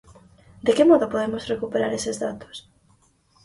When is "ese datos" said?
1.93-2.57